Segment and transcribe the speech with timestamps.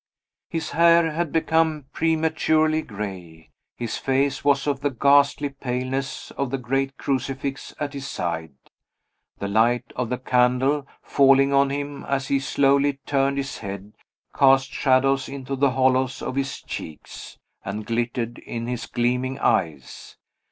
[0.49, 6.57] His hair had become prematurely gray; his face was of the ghastly paleness of the
[6.57, 8.53] great crucifix at his side.
[9.37, 13.93] The light of the candle, falling on him as he slowly turned his head,
[14.35, 20.17] cast shadows into the hollows of his cheeks, and glittered in his gleaming eyes.